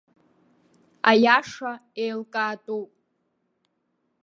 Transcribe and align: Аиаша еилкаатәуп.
Аиаша 1.09 1.71
еилкаатәуп. 2.03 2.89